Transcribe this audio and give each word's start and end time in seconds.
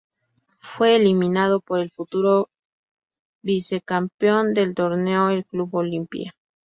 Fue 0.61 0.95
eliminado 0.95 1.59
por 1.59 1.77
el 1.79 1.91
futuro 1.91 2.49
vicecampeón 3.43 4.55
del 4.55 4.73
torneo, 4.73 5.29
el 5.29 5.45
Club 5.45 5.75
Olimpia. 5.75 6.33